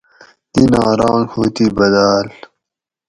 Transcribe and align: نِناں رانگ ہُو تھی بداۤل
نِناں 0.55 0.93
رانگ 0.99 1.25
ہُو 1.31 1.41
تھی 1.55 1.65
بداۤل 1.75 2.27